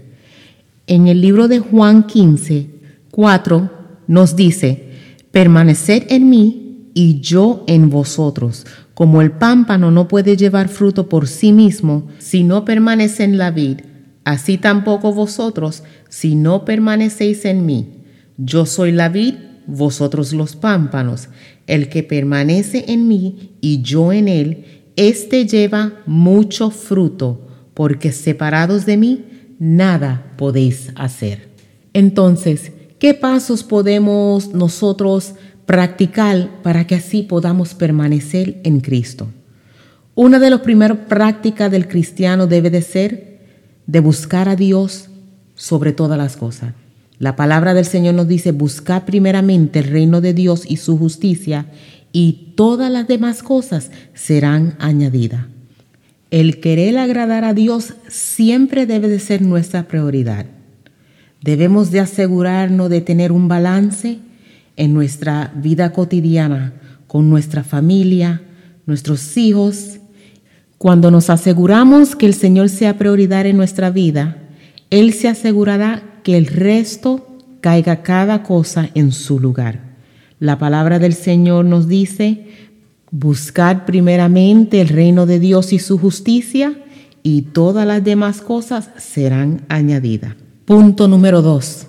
En 0.87 1.09
el 1.09 1.23
libro 1.23 1.49
de 1.49 1.59
Juan 1.59 2.07
15, 2.07 2.69
4 3.11 3.71
nos 4.07 4.37
dice, 4.37 4.91
permaneced 5.31 6.05
en 6.11 6.29
mí 6.29 6.91
y 6.93 7.21
yo 7.21 7.65
en 7.67 7.89
vosotros. 7.89 8.67
Como 8.93 9.23
el 9.23 9.33
pámpano 9.33 9.91
no 9.91 10.07
puede 10.07 10.37
llevar 10.37 10.69
fruto 10.69 11.09
por 11.09 11.27
sí 11.27 11.53
mismo 11.53 12.09
si 12.19 12.45
no 12.45 12.65
permanece 12.65 13.25
en 13.25 13.39
la 13.39 13.51
vid, 13.51 13.81
así 14.25 14.59
tampoco 14.59 15.13
vosotros 15.13 15.83
si 16.09 16.37
no 16.37 16.65
permanecéis 16.65 17.45
en 17.47 17.67
mí. 17.67 17.94
Yo 18.37 18.67
soy 18.67 18.93
la 18.93 19.09
vid, 19.09 19.35
vosotros 19.67 20.33
los 20.33 20.57
pámpanos. 20.57 21.29
El 21.67 21.89
que 21.89 22.03
permanece 22.03 22.85
en 22.89 23.09
mí 23.09 23.57
y 23.61 23.83
yo 23.83 24.13
en 24.13 24.29
él, 24.29 24.65
éste 24.97 25.47
lleva 25.47 26.03
mucho 26.07 26.71
fruto, 26.71 27.47
porque 27.75 28.13
separados 28.13 28.87
de 28.87 28.97
mí, 28.97 29.25
nada 29.59 30.33
podéis 30.37 30.93
hacer. 30.97 31.49
Entonces, 31.93 32.73
¿qué 32.99 33.15
pasos 33.15 33.63
podemos 33.63 34.53
nosotros 34.53 35.35
practicar 35.67 36.63
para 36.63 36.87
que 36.87 36.97
así 36.97 37.23
podamos 37.23 37.75
permanecer 37.75 38.61
en 38.65 38.81
Cristo? 38.81 39.29
Una 40.15 40.39
de 40.39 40.51
las 40.51 40.61
primeras 40.61 40.99
prácticas 41.09 41.71
del 41.71 41.89
cristiano 41.89 42.47
debe 42.47 42.71
de 42.71 42.83
ser 42.83 43.41
de 43.87 44.01
buscar 44.01 44.49
a 44.49 44.57
Dios 44.57 45.09
sobre 45.55 45.93
todas 45.93 46.19
las 46.19 46.37
cosas. 46.37 46.73
La 47.19 47.37
palabra 47.37 47.75
del 47.75 47.85
Señor 47.85 48.15
nos 48.15 48.29
dice, 48.29 48.53
buscar 48.53 49.05
primeramente 49.05 49.79
el 49.79 49.87
reino 49.87 50.21
de 50.21 50.35
Dios 50.35 50.65
y 50.69 50.79
su 50.79 50.99
justicia, 50.99 51.67
y 52.13 52.53
todas 52.57 52.91
las 52.91 53.09
demás 53.09 53.43
cosas 53.43 53.91
serán 54.15 54.77
añadidas. 54.79 55.47
El 56.31 56.61
querer 56.61 56.99
agradar 56.99 57.45
a 57.45 57.55
Dios 57.55 57.95
siempre 58.09 58.87
debe 58.87 59.09
de 59.09 59.21
ser 59.21 59.43
nuestra 59.43 59.87
prioridad. 59.87 60.47
Debemos 61.43 61.91
de 61.91 62.01
asegurarnos 62.01 62.91
de 62.91 63.01
tener 63.01 63.31
un 63.31 63.49
balance 63.49 64.19
en 64.77 64.95
nuestra 64.95 65.53
vida 65.55 65.93
cotidiana 65.93 66.75
con 67.07 67.31
nuestra 67.31 67.63
familia, 67.63 68.43
nuestros 68.87 69.37
hijos. 69.37 69.99
Cuando 70.79 71.11
nos 71.11 71.31
aseguramos 71.31 72.17
que 72.17 72.27
el 72.27 72.35
Señor 72.35 72.69
sea 72.69 72.99
prioridad 72.99 73.47
en 73.47 73.57
nuestra 73.57 73.91
vida, 73.91 74.39
Él 74.91 75.13
se 75.13 75.29
asegurará 75.29 76.21
que 76.23 76.37
el 76.37 76.47
resto 76.47 77.27
caiga 77.61 78.03
cada 78.03 78.43
cosa 78.43 78.91
en 78.95 79.13
su 79.13 79.39
lugar. 79.39 79.81
La 80.39 80.59
palabra 80.59 80.99
del 80.99 81.15
Señor 81.15 81.65
nos 81.65 81.89
dice, 81.89 82.47
buscad 83.11 83.85
primeramente 83.85 84.81
el 84.81 84.89
reino 84.89 85.27
de 85.27 85.39
Dios 85.41 85.73
y 85.73 85.79
su 85.79 85.99
justicia, 85.99 86.75
y 87.23 87.43
todas 87.43 87.87
las 87.87 88.05
demás 88.05 88.43
cosas 88.43 88.91
serán 88.99 89.63
añadidas. 89.69 90.35
Punto 90.67 91.09
número 91.09 91.41
dos. 91.41 91.87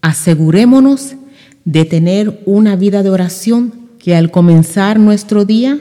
Asegurémonos 0.00 1.16
de 1.64 1.84
tener 1.84 2.42
una 2.46 2.76
vida 2.76 3.02
de 3.02 3.10
oración 3.10 3.72
que 3.98 4.14
al 4.14 4.30
comenzar 4.30 4.98
nuestro 4.98 5.44
día 5.44 5.78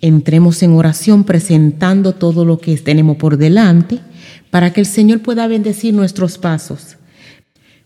entremos 0.00 0.62
en 0.62 0.72
oración 0.72 1.24
presentando 1.24 2.12
todo 2.14 2.44
lo 2.44 2.58
que 2.58 2.76
tenemos 2.76 3.16
por 3.16 3.36
delante 3.36 4.00
para 4.54 4.72
que 4.72 4.80
el 4.80 4.86
Señor 4.86 5.18
pueda 5.18 5.48
bendecir 5.48 5.92
nuestros 5.92 6.38
pasos. 6.38 6.96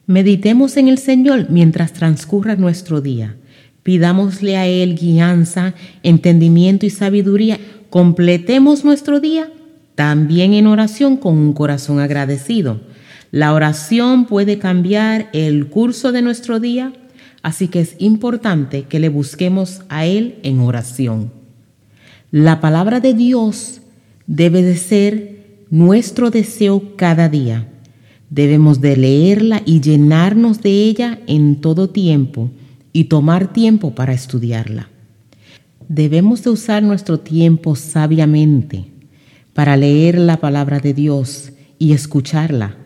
Meditemos 0.05 0.77
en 0.77 0.89
el 0.89 0.99
Señor 0.99 1.47
mientras 1.49 1.95
transcurra 1.95 2.57
nuestro 2.57 3.01
día. 3.01 3.37
Pidámosle 3.83 4.59
a 4.59 4.67
Él 4.67 4.95
guianza, 4.95 5.73
entendimiento 6.03 6.85
y 6.85 6.91
sabiduría. 6.91 7.59
Completemos 7.89 8.85
nuestro 8.85 9.19
día 9.19 9.51
también 9.95 10.53
en 10.53 10.67
oración 10.67 11.17
con 11.17 11.39
un 11.39 11.55
corazón 11.55 12.01
agradecido. 12.01 12.83
La 13.31 13.55
oración 13.55 14.27
puede 14.27 14.59
cambiar 14.59 15.31
el 15.33 15.69
curso 15.69 16.13
de 16.13 16.21
nuestro 16.21 16.61
día, 16.61 16.93
así 17.41 17.69
que 17.69 17.81
es 17.81 17.97
importante 17.97 18.83
que 18.83 19.01
le 19.01 19.09
busquemos 19.09 19.81
a 19.89 20.05
Él 20.05 20.35
en 20.43 20.61
oración. 20.61 21.33
La 22.31 22.61
palabra 22.61 23.01
de 23.01 23.15
Dios 23.15 23.81
debe 24.27 24.61
de 24.61 24.77
ser 24.77 25.38
nuestro 25.71 26.31
deseo 26.31 26.97
cada 26.97 27.29
día. 27.29 27.69
Debemos 28.31 28.81
de 28.81 28.97
leerla 28.97 29.63
y 29.65 29.81
llenarnos 29.81 30.61
de 30.61 30.71
ella 30.71 31.21
en 31.27 31.61
todo 31.61 31.91
tiempo 31.91 32.51
y 32.93 33.05
tomar 33.05 33.53
tiempo 33.53 33.95
para 33.95 34.13
estudiarla. 34.13 34.89
Debemos 35.89 36.45
de 36.45 36.51
usar 36.51 36.83
nuestro 36.83 37.21
tiempo 37.21 37.75
sabiamente 37.75 38.87
para 39.55 39.77
leer 39.77 40.19
la 40.19 40.37
palabra 40.37 40.81
de 40.81 40.95
Dios 40.95 41.53
y 41.79 41.93
escucharla 41.93 42.77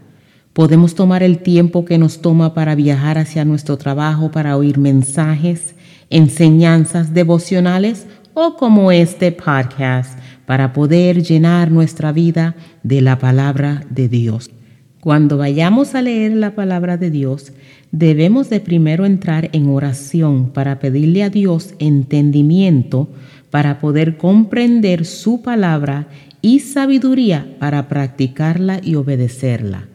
Podemos 0.53 0.95
tomar 0.95 1.23
el 1.23 1.39
tiempo 1.39 1.87
que 1.87 1.97
nos 1.97 2.21
toma 2.21 2.53
para 2.53 2.75
viajar 2.75 3.17
hacia 3.17 3.47
nuestro 3.47 3.79
trabajo, 3.79 4.31
para 4.31 4.59
oír 4.59 4.77
mensajes, 4.77 5.75
enseñanzas 6.11 7.15
devocionales 7.15 8.07
o 8.35 8.57
como 8.57 8.93
este 8.93 9.33
podcast, 9.33 10.19
para 10.47 10.73
poder 10.73 11.23
llenar 11.23 11.71
nuestra 11.71 12.13
vida 12.13 12.55
de 12.83 13.01
la 13.01 13.19
palabra 13.19 13.85
de 13.91 14.09
Dios. 14.09 14.51
Cuando 15.01 15.37
vayamos 15.37 15.95
a 15.95 16.03
leer 16.03 16.33
la 16.33 16.55
palabra 16.55 16.97
de 16.97 17.11
Dios, 17.11 17.53
debemos 17.91 18.51
de 18.51 18.61
primero 18.61 19.05
entrar 19.05 19.51
en 19.53 19.69
oración 19.69 20.51
para 20.51 20.79
pedirle 20.79 21.23
a 21.25 21.31
Dios 21.31 21.75
entendimiento 21.79 23.09
para 23.51 23.81
poder 23.81 24.17
comprender 24.17 25.05
su 25.05 25.43
palabra 25.43 26.07
y 26.41 26.61
sabiduría 26.61 27.55
para 27.59 27.87
practicarla 27.87 28.81
y 28.83 28.95
obedecerla. 28.95 29.89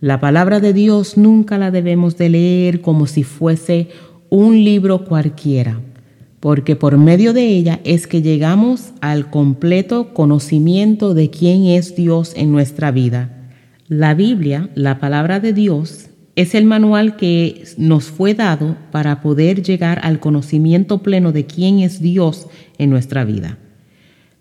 La 0.00 0.18
palabra 0.18 0.58
de 0.58 0.72
Dios 0.72 1.16
nunca 1.16 1.56
la 1.56 1.70
debemos 1.70 2.18
de 2.18 2.28
leer 2.28 2.80
como 2.80 3.06
si 3.06 3.22
fuese 3.22 3.88
un 4.30 4.64
libro 4.64 5.04
cualquiera, 5.04 5.80
porque 6.44 6.76
por 6.76 6.98
medio 6.98 7.32
de 7.32 7.46
ella 7.46 7.80
es 7.84 8.06
que 8.06 8.20
llegamos 8.20 8.92
al 9.00 9.30
completo 9.30 10.12
conocimiento 10.12 11.14
de 11.14 11.30
quién 11.30 11.64
es 11.64 11.96
Dios 11.96 12.34
en 12.36 12.52
nuestra 12.52 12.90
vida. 12.90 13.30
La 13.88 14.12
Biblia, 14.12 14.68
la 14.74 14.98
palabra 14.98 15.40
de 15.40 15.54
Dios, 15.54 16.10
es 16.36 16.54
el 16.54 16.66
manual 16.66 17.16
que 17.16 17.64
nos 17.78 18.10
fue 18.10 18.34
dado 18.34 18.76
para 18.90 19.22
poder 19.22 19.62
llegar 19.62 20.00
al 20.02 20.20
conocimiento 20.20 20.98
pleno 21.02 21.32
de 21.32 21.46
quién 21.46 21.78
es 21.78 22.02
Dios 22.02 22.46
en 22.76 22.90
nuestra 22.90 23.24
vida. 23.24 23.56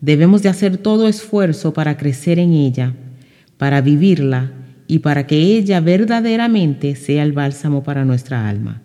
Debemos 0.01 0.43
de 0.43 0.49
hacer 0.49 0.75
todo 0.75 1.07
esfuerzo 1.07 1.71
para 1.71 1.95
crecer 1.95 2.37
en 2.37 2.51
ella, 2.51 2.95
para 3.57 3.79
vivirla 3.79 4.51
y 4.87 4.99
para 4.99 5.25
que 5.25 5.37
ella 5.37 5.79
verdaderamente 5.79 6.97
sea 6.97 7.23
el 7.23 7.31
bálsamo 7.31 7.81
para 7.81 8.03
nuestra 8.03 8.49
alma. 8.49 8.81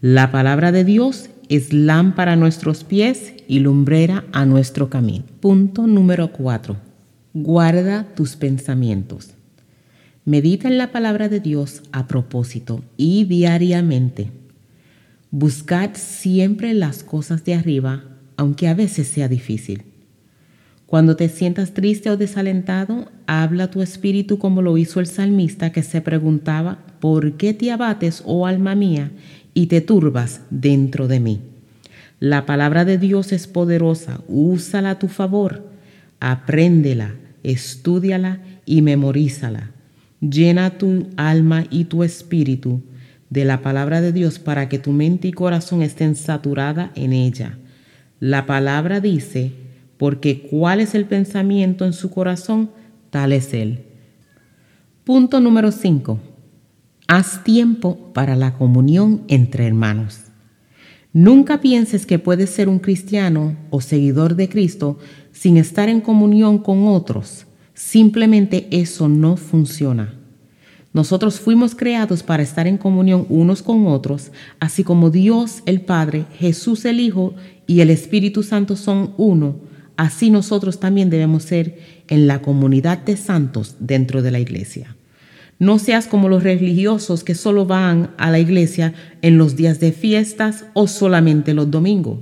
La 0.00 0.30
palabra 0.30 0.70
de 0.70 0.84
Dios 0.84 1.30
es 1.50 1.72
lámpara 1.72 2.32
a 2.32 2.36
nuestros 2.36 2.84
pies 2.84 3.34
y 3.48 3.58
lumbrera 3.58 4.24
a 4.30 4.46
nuestro 4.46 4.88
camino. 4.88 5.24
Punto 5.40 5.88
número 5.88 6.30
4. 6.32 6.76
Guarda 7.34 8.06
tus 8.14 8.36
pensamientos. 8.36 9.32
Medita 10.24 10.68
en 10.68 10.78
la 10.78 10.92
palabra 10.92 11.28
de 11.28 11.40
Dios 11.40 11.82
a 11.90 12.06
propósito 12.06 12.84
y 12.96 13.24
diariamente. 13.24 14.30
Buscad 15.32 15.90
siempre 15.94 16.72
las 16.72 17.02
cosas 17.02 17.44
de 17.44 17.54
arriba, 17.54 18.04
aunque 18.36 18.68
a 18.68 18.74
veces 18.74 19.08
sea 19.08 19.26
difícil. 19.26 19.82
Cuando 20.90 21.14
te 21.14 21.28
sientas 21.28 21.72
triste 21.72 22.10
o 22.10 22.16
desalentado, 22.16 23.12
habla 23.28 23.70
tu 23.70 23.80
espíritu 23.80 24.40
como 24.40 24.60
lo 24.60 24.76
hizo 24.76 24.98
el 24.98 25.06
salmista 25.06 25.70
que 25.70 25.84
se 25.84 26.00
preguntaba, 26.00 26.78
¿por 26.98 27.34
qué 27.34 27.54
te 27.54 27.70
abates, 27.70 28.24
oh 28.26 28.44
alma 28.44 28.74
mía, 28.74 29.12
y 29.54 29.66
te 29.66 29.82
turbas 29.82 30.40
dentro 30.50 31.06
de 31.06 31.20
mí? 31.20 31.42
La 32.18 32.44
palabra 32.44 32.84
de 32.84 32.98
Dios 32.98 33.30
es 33.30 33.46
poderosa, 33.46 34.20
úsala 34.26 34.90
a 34.90 34.98
tu 34.98 35.06
favor, 35.06 35.64
apréndela, 36.18 37.14
estúdiala 37.44 38.40
y 38.66 38.82
memorízala. 38.82 39.70
Llena 40.20 40.76
tu 40.76 41.06
alma 41.16 41.66
y 41.70 41.84
tu 41.84 42.02
espíritu 42.02 42.82
de 43.28 43.44
la 43.44 43.62
palabra 43.62 44.00
de 44.00 44.10
Dios 44.10 44.40
para 44.40 44.68
que 44.68 44.80
tu 44.80 44.90
mente 44.90 45.28
y 45.28 45.32
corazón 45.32 45.82
estén 45.82 46.16
saturadas 46.16 46.90
en 46.96 47.12
ella. 47.12 47.58
La 48.18 48.44
palabra 48.44 48.98
dice, 48.98 49.52
porque 50.00 50.48
cuál 50.48 50.80
es 50.80 50.94
el 50.94 51.04
pensamiento 51.04 51.84
en 51.84 51.92
su 51.92 52.10
corazón, 52.10 52.70
tal 53.10 53.34
es 53.34 53.52
él. 53.52 53.84
Punto 55.04 55.40
número 55.40 55.70
5. 55.70 56.18
Haz 57.06 57.44
tiempo 57.44 58.10
para 58.14 58.34
la 58.34 58.54
comunión 58.54 59.24
entre 59.28 59.66
hermanos. 59.66 60.20
Nunca 61.12 61.60
pienses 61.60 62.06
que 62.06 62.18
puedes 62.18 62.48
ser 62.48 62.70
un 62.70 62.78
cristiano 62.78 63.58
o 63.68 63.82
seguidor 63.82 64.36
de 64.36 64.48
Cristo 64.48 64.98
sin 65.32 65.58
estar 65.58 65.90
en 65.90 66.00
comunión 66.00 66.60
con 66.60 66.88
otros. 66.88 67.44
Simplemente 67.74 68.68
eso 68.70 69.06
no 69.06 69.36
funciona. 69.36 70.14
Nosotros 70.94 71.40
fuimos 71.40 71.74
creados 71.74 72.22
para 72.22 72.42
estar 72.42 72.66
en 72.66 72.78
comunión 72.78 73.26
unos 73.28 73.62
con 73.62 73.86
otros, 73.86 74.32
así 74.60 74.82
como 74.82 75.10
Dios 75.10 75.62
el 75.66 75.82
Padre, 75.82 76.24
Jesús 76.38 76.86
el 76.86 77.00
Hijo 77.00 77.34
y 77.66 77.80
el 77.80 77.90
Espíritu 77.90 78.42
Santo 78.42 78.76
son 78.76 79.12
uno 79.18 79.68
así 80.00 80.30
nosotros 80.30 80.80
también 80.80 81.10
debemos 81.10 81.42
ser 81.42 81.78
en 82.08 82.26
la 82.26 82.40
comunidad 82.40 82.96
de 82.96 83.18
santos 83.18 83.76
dentro 83.80 84.22
de 84.22 84.30
la 84.30 84.40
iglesia. 84.40 84.96
No 85.58 85.78
seas 85.78 86.06
como 86.06 86.30
los 86.30 86.42
religiosos 86.42 87.22
que 87.22 87.34
solo 87.34 87.66
van 87.66 88.12
a 88.16 88.30
la 88.30 88.38
iglesia 88.38 88.94
en 89.20 89.36
los 89.36 89.56
días 89.56 89.78
de 89.78 89.92
fiestas 89.92 90.64
o 90.72 90.86
solamente 90.86 91.52
los 91.52 91.70
domingos. 91.70 92.20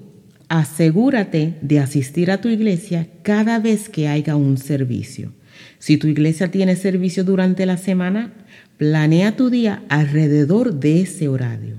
Asegúrate 0.49 1.55
de 1.61 1.79
asistir 1.79 2.33
a 2.33 2.41
tu 2.41 2.49
iglesia 2.49 3.07
cada 3.23 3.61
vez 3.61 3.89
que 3.89 4.09
haya 4.09 4.35
un 4.35 4.59
servicio. 4.59 5.33
Si 5.79 5.99
tu 5.99 6.09
iglesia 6.09 6.51
tiene 6.51 6.75
servicio 6.75 7.23
durante 7.23 7.65
la 7.65 7.77
semana, 7.77 8.33
planea 8.77 9.37
tu 9.37 9.51
día 9.51 9.85
alrededor 9.89 10.81
de 10.81 11.03
ese 11.03 11.29
horario. 11.29 11.77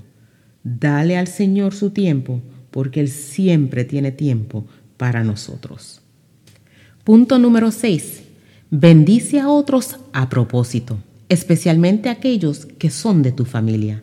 Dale 0.64 1.18
al 1.18 1.26
Señor 1.26 1.74
su 1.74 1.90
tiempo, 1.90 2.40
porque 2.70 3.00
Él 3.00 3.08
siempre 3.08 3.84
tiene 3.84 4.12
tiempo 4.12 4.66
para 5.00 5.24
nosotros. 5.24 6.02
Punto 7.04 7.38
número 7.38 7.70
6. 7.70 8.20
Bendice 8.70 9.40
a 9.40 9.48
otros 9.48 9.96
a 10.12 10.28
propósito, 10.28 10.98
especialmente 11.30 12.10
aquellos 12.10 12.66
que 12.66 12.90
son 12.90 13.22
de 13.22 13.32
tu 13.32 13.46
familia. 13.46 14.02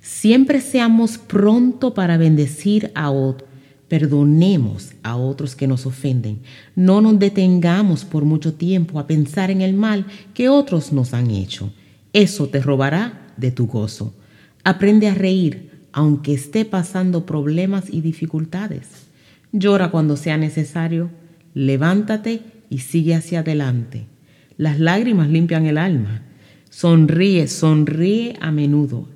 Siempre 0.00 0.60
seamos 0.60 1.18
pronto 1.18 1.94
para 1.94 2.16
bendecir 2.16 2.90
a 2.96 3.12
otros 3.12 3.48
Perdonemos 3.88 4.92
a 5.02 5.16
otros 5.16 5.56
que 5.56 5.66
nos 5.66 5.86
ofenden. 5.86 6.40
No 6.76 7.00
nos 7.00 7.18
detengamos 7.18 8.04
por 8.04 8.26
mucho 8.26 8.52
tiempo 8.52 8.98
a 8.98 9.06
pensar 9.06 9.50
en 9.50 9.62
el 9.62 9.72
mal 9.72 10.04
que 10.34 10.50
otros 10.50 10.92
nos 10.92 11.14
han 11.14 11.30
hecho. 11.30 11.72
Eso 12.12 12.48
te 12.48 12.60
robará 12.60 13.32
de 13.38 13.50
tu 13.50 13.66
gozo. 13.66 14.12
Aprende 14.62 15.08
a 15.08 15.14
reír 15.14 15.70
aunque 15.90 16.34
esté 16.34 16.66
pasando 16.66 17.24
problemas 17.24 17.86
y 17.90 18.02
dificultades. 18.02 19.07
Llora 19.52 19.90
cuando 19.90 20.16
sea 20.16 20.36
necesario. 20.36 21.10
Levántate 21.54 22.42
y 22.70 22.78
sigue 22.78 23.14
hacia 23.14 23.40
adelante. 23.40 24.06
Las 24.56 24.78
lágrimas 24.78 25.28
limpian 25.28 25.66
el 25.66 25.78
alma. 25.78 26.22
Sonríe, 26.70 27.48
sonríe 27.48 28.36
a 28.40 28.50
menudo. 28.50 29.08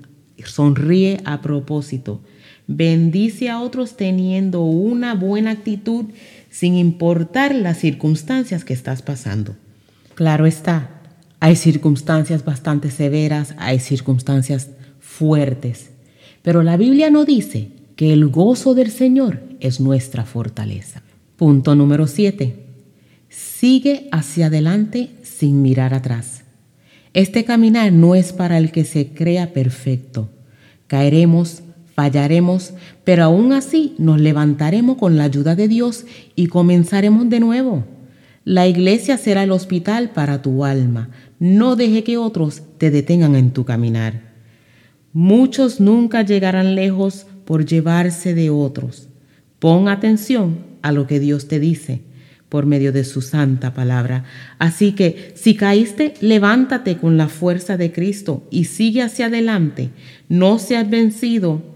Sonríe 0.45 1.21
a 1.25 1.41
propósito. 1.41 2.21
Bendice 2.67 3.51
a 3.51 3.61
otros 3.61 3.97
teniendo 3.97 4.63
una 4.63 5.15
buena 5.15 5.51
actitud 5.51 6.07
sin 6.51 6.77
importar 6.77 7.55
las 7.55 7.79
circunstancias 7.79 8.65
que 8.65 8.75
estás 8.75 9.03
pasando. 9.03 9.57
Claro 10.15 10.47
está, 10.47 10.91
hay 11.41 11.57
circunstancias 11.57 12.45
bastante 12.45 12.91
severas, 12.91 13.55
hay 13.59 13.81
circunstancias 13.81 14.71
fuertes, 15.01 15.91
pero 16.43 16.63
la 16.63 16.77
Biblia 16.77 17.11
no 17.11 17.25
dice 17.25 17.71
que 17.97 18.13
el 18.13 18.29
gozo 18.29 18.75
del 18.75 18.91
Señor 18.91 19.41
es 19.63 19.81
nuestra 19.81 20.25
fortaleza. 20.25 21.03
Punto 21.37 21.75
número 21.75 22.07
7. 22.07 22.57
Sigue 23.29 24.09
hacia 24.13 24.47
adelante 24.47 25.11
sin 25.23 25.63
mirar 25.63 25.95
atrás. 25.95 26.43
Este 27.15 27.45
caminar 27.45 27.93
no 27.93 28.15
es 28.15 28.33
para 28.33 28.59
el 28.59 28.73
que 28.73 28.85
se 28.85 29.09
crea 29.09 29.53
perfecto. 29.53 30.29
Caeremos, 30.87 31.63
fallaremos, 31.95 32.75
pero 33.05 33.25
aún 33.25 33.53
así 33.53 33.95
nos 33.99 34.21
levantaremos 34.21 34.99
con 34.99 35.17
la 35.17 35.25
ayuda 35.25 35.55
de 35.55 35.69
Dios 35.69 36.05
y 36.35 36.49
comenzaremos 36.49 37.31
de 37.31 37.41
nuevo. 37.41 37.85
La 38.45 38.67
iglesia 38.67 39.19
será 39.19 39.45
el 39.45 39.53
hospital 39.53 40.11
para 40.11 40.43
tu 40.43 40.65
alma. 40.65 41.11
No 41.39 41.77
deje 41.77 42.03
que 42.03 42.19
otros 42.19 42.63
te 42.79 42.91
detengan 42.91 43.37
en 43.37 43.53
tu 43.53 43.65
caminar. 43.65 44.33
Muchos 45.13 45.81
nunca 45.81 46.23
llegarán 46.23 46.75
lejos 46.75 47.27
por 47.45 47.65
llevarse 47.67 48.35
de 48.35 48.51
otros. 48.51 49.09
Pon 49.63 49.87
atención 49.87 50.59
a 50.83 50.91
lo 50.91 51.07
que 51.07 51.21
Dios 51.21 51.47
te 51.47 51.61
dice 51.61 52.03
por 52.49 52.67
medio 52.67 52.93
de 52.93 53.05
su 53.05 53.23
santa 53.23 53.73
palabra. 53.73 54.25
Así 54.59 54.91
que 54.93 55.33
si 55.37 55.55
caíste, 55.55 56.15
levántate 56.21 56.99
con 56.99 57.17
la 57.17 57.29
fuerza 57.29 57.77
de 57.77 57.93
Cristo 57.93 58.47
y 58.51 58.65
sigue 58.65 59.03
hacia 59.03 59.27
adelante. 59.27 59.91
No 60.29 60.59
seas 60.59 60.91
vencido 60.91 61.73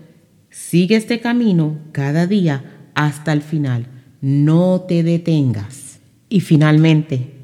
Sigue 0.59 0.97
este 0.97 1.21
camino 1.21 1.79
cada 1.93 2.27
día 2.27 2.89
hasta 2.95 3.35
el 3.35 3.43
final. 3.43 3.87
No 4.23 4.87
te 4.89 5.03
detengas. 5.03 6.01
Y 6.31 6.41
finalmente, 6.41 7.35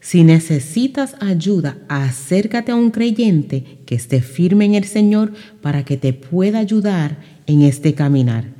si 0.00 0.22
necesitas 0.22 1.16
ayuda, 1.18 1.78
acércate 1.88 2.70
a 2.70 2.76
un 2.76 2.90
creyente 2.90 3.80
que 3.86 3.94
esté 3.94 4.20
firme 4.20 4.66
en 4.66 4.74
el 4.74 4.84
Señor 4.84 5.32
para 5.62 5.86
que 5.86 5.96
te 5.96 6.12
pueda 6.12 6.58
ayudar 6.58 7.16
en 7.46 7.62
este 7.62 7.94
caminar. 7.94 8.57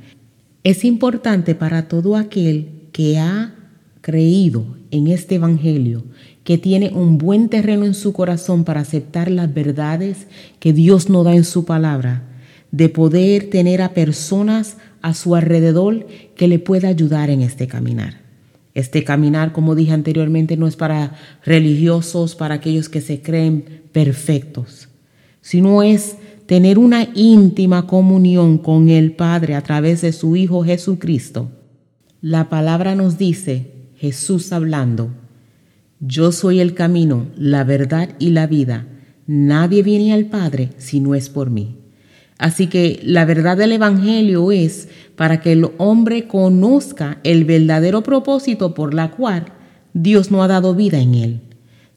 Es 0.63 0.83
importante 0.83 1.55
para 1.55 1.87
todo 1.87 2.17
aquel 2.17 2.89
que 2.91 3.17
ha 3.17 3.55
creído 4.01 4.77
en 4.91 5.07
este 5.07 5.35
Evangelio, 5.35 6.03
que 6.43 6.57
tiene 6.57 6.91
un 6.93 7.17
buen 7.17 7.47
terreno 7.47 7.85
en 7.85 7.93
su 7.93 8.11
corazón 8.11 8.65
para 8.65 8.81
aceptar 8.81 9.31
las 9.31 9.53
verdades 9.53 10.27
que 10.59 10.73
Dios 10.73 11.09
nos 11.09 11.23
da 11.23 11.35
en 11.35 11.45
su 11.45 11.63
palabra, 11.63 12.23
de 12.71 12.89
poder 12.89 13.49
tener 13.49 13.81
a 13.81 13.93
personas 13.93 14.77
a 15.01 15.13
su 15.13 15.35
alrededor 15.35 16.07
que 16.35 16.47
le 16.47 16.59
pueda 16.59 16.89
ayudar 16.89 17.29
en 17.29 17.41
este 17.41 17.67
caminar. 17.67 18.21
Este 18.73 19.03
caminar, 19.03 19.53
como 19.53 19.75
dije 19.75 19.93
anteriormente, 19.93 20.57
no 20.57 20.67
es 20.67 20.75
para 20.75 21.15
religiosos, 21.43 22.35
para 22.35 22.55
aquellos 22.55 22.89
que 22.89 23.01
se 23.01 23.21
creen 23.21 23.83
perfectos, 23.91 24.89
sino 25.41 25.83
es 25.83 26.17
tener 26.49 26.79
una 26.79 27.07
íntima 27.13 27.85
comunión 27.85 28.57
con 28.57 28.89
el 28.89 29.11
Padre 29.11 29.53
a 29.53 29.61
través 29.61 30.01
de 30.01 30.11
su 30.11 30.35
Hijo 30.35 30.63
Jesucristo. 30.63 31.51
La 32.21 32.49
palabra 32.49 32.95
nos 32.95 33.19
dice, 33.19 33.67
Jesús 33.95 34.51
hablando, 34.51 35.11
yo 35.99 36.31
soy 36.31 36.59
el 36.59 36.73
camino, 36.73 37.27
la 37.37 37.63
verdad 37.63 38.15
y 38.17 38.31
la 38.31 38.47
vida. 38.47 38.87
Nadie 39.27 39.83
viene 39.83 40.11
al 40.11 40.25
Padre 40.25 40.71
si 40.77 40.99
no 40.99 41.13
es 41.13 41.29
por 41.29 41.51
mí. 41.51 41.75
Así 42.39 42.65
que 42.65 42.99
la 43.03 43.25
verdad 43.25 43.55
del 43.55 43.73
Evangelio 43.73 44.51
es 44.51 44.89
para 45.15 45.41
que 45.41 45.51
el 45.51 45.69
hombre 45.77 46.27
conozca 46.27 47.19
el 47.23 47.45
verdadero 47.45 48.01
propósito 48.01 48.73
por 48.73 48.95
la 48.95 49.11
cual 49.11 49.45
Dios 49.93 50.31
no 50.31 50.41
ha 50.41 50.47
dado 50.47 50.73
vida 50.73 50.97
en 50.97 51.13
él. 51.13 51.41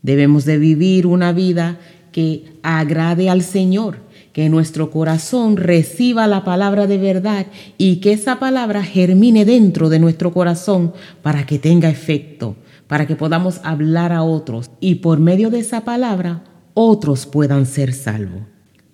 Debemos 0.03 0.45
de 0.45 0.59
vivir 0.59 1.07
una 1.07 1.33
vida 1.33 1.79
que 2.12 2.45
agrade 2.62 3.31
al 3.31 3.41
Señor, 3.41 4.12
que 4.33 4.49
nuestro 4.49 4.90
corazón 4.90 5.57
reciba 5.57 6.27
la 6.27 6.45
palabra 6.45 6.87
de 6.87 6.99
verdad 6.99 7.47
y 7.79 7.97
que 7.97 8.12
esa 8.12 8.38
palabra 8.38 8.83
germine 8.83 9.45
dentro 9.45 9.88
de 9.88 9.99
nuestro 9.99 10.33
corazón 10.33 10.92
para 11.23 11.45
que 11.47 11.59
tenga 11.59 11.90
efecto, 11.90 12.57
para 12.87 13.07
que 13.07 13.16
podamos 13.16 13.61
hablar 13.62 14.12
a 14.12 14.23
otros 14.23 14.71
y 14.81 14.97
por 14.97 15.21
medio 15.21 15.51
de 15.51 15.61
esa 15.61 15.83
palabra 15.83 16.45
otros 16.75 17.27
puedan 17.27 17.66
ser 17.66 17.92
salvos. 17.92 18.42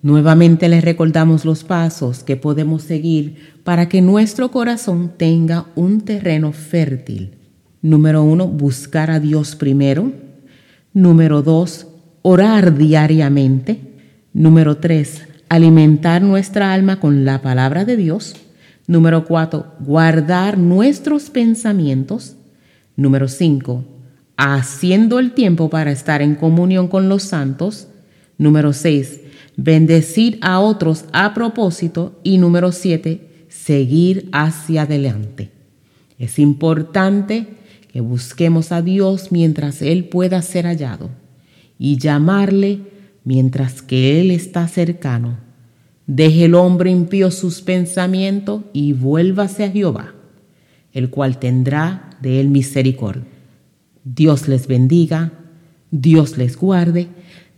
Nuevamente 0.01 0.69
les 0.69 0.83
recordamos 0.83 1.43
los 1.43 1.65
pasos 1.65 2.23
que 2.23 2.37
podemos 2.37 2.83
seguir 2.83 3.59
para 3.63 3.89
que 3.89 4.01
nuestro 4.01 4.49
corazón 4.49 5.11
tenga 5.17 5.65
un 5.75 6.01
terreno 6.01 6.53
fértil. 6.53 7.35
Número 7.81 8.23
uno, 8.23 8.47
buscar 8.47 9.11
a 9.11 9.19
Dios 9.19 9.55
primero. 9.55 10.11
Número 10.93 11.41
dos, 11.41 11.87
orar 12.21 12.77
diariamente. 12.77 13.81
Número 14.31 14.77
tres, 14.77 15.27
alimentar 15.49 16.21
nuestra 16.21 16.73
alma 16.73 16.99
con 16.99 17.25
la 17.25 17.41
palabra 17.41 17.83
de 17.83 17.97
Dios. 17.97 18.35
Número 18.87 19.25
cuatro, 19.25 19.73
guardar 19.79 20.57
nuestros 20.57 21.29
pensamientos. 21.29 22.35
Número 22.95 23.27
cinco, 23.27 23.83
haciendo 24.37 25.19
el 25.19 25.33
tiempo 25.33 25.69
para 25.69 25.91
estar 25.91 26.21
en 26.21 26.35
comunión 26.35 26.87
con 26.87 27.09
los 27.09 27.23
santos. 27.23 27.87
Número 28.37 28.73
seis, 28.73 29.19
bendecir 29.57 30.37
a 30.41 30.59
otros 30.59 31.05
a 31.11 31.33
propósito 31.33 32.19
y 32.23 32.37
número 32.37 32.71
siete, 32.71 33.45
seguir 33.49 34.29
hacia 34.31 34.83
adelante. 34.83 35.51
Es 36.17 36.39
importante 36.39 37.47
que 37.91 38.01
busquemos 38.01 38.71
a 38.71 38.81
Dios 38.81 39.31
mientras 39.31 39.81
Él 39.81 40.05
pueda 40.05 40.41
ser 40.41 40.65
hallado 40.65 41.09
y 41.77 41.97
llamarle 41.97 42.81
mientras 43.23 43.81
que 43.81 44.21
Él 44.21 44.31
está 44.31 44.67
cercano. 44.67 45.37
Deje 46.07 46.45
el 46.45 46.55
hombre 46.55 46.89
impío 46.89 47.31
sus 47.31 47.61
pensamientos 47.61 48.63
y 48.73 48.93
vuélvase 48.93 49.63
a 49.63 49.71
Jehová, 49.71 50.13
el 50.91 51.09
cual 51.09 51.37
tendrá 51.37 52.17
de 52.21 52.39
él 52.39 52.49
misericordia. 52.49 53.25
Dios 54.03 54.47
les 54.47 54.65
bendiga, 54.65 55.33
Dios 55.91 56.37
les 56.37 56.57
guarde 56.57 57.09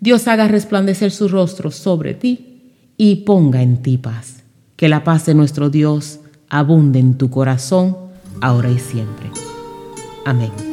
Dios 0.02 0.28
haga 0.28 0.48
resplandecer 0.48 1.12
su 1.12 1.28
rostro 1.28 1.70
sobre 1.70 2.16
ti 2.16 2.64
y 2.98 3.18
ponga 3.18 3.62
en 3.62 3.84
ti 3.84 4.00
paz. 4.00 4.44
Que 4.76 4.90
la 4.90 5.04
paz 5.04 5.28
de 5.28 5.36
nuestro 5.36 5.70
Dios 5.70 6.20
abunde 6.50 6.98
en 6.98 7.20
tu 7.20 7.30
corazón, 7.30 7.96
ahora 8.42 8.72
y 8.72 8.80
siempre. 8.80 9.30
Amén. 10.26 10.71